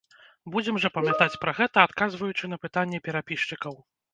Будзем 0.55 0.79
жа 0.85 0.89
памятаць 0.95 1.39
пра 1.43 1.53
гэта, 1.59 1.85
адказваючы 1.89 2.45
на 2.53 2.61
пытанні 2.65 3.03
перапісчыкаў! 3.11 3.79